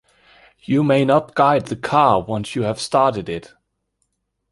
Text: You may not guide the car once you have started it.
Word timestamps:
You 0.63 0.81
may 0.83 1.05
not 1.05 1.35
guide 1.35 1.67
the 1.67 1.75
car 1.75 2.23
once 2.23 2.55
you 2.55 2.63
have 2.63 2.81
started 2.81 3.29
it. 3.29 3.53